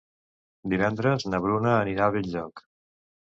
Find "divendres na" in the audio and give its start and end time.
0.73-1.41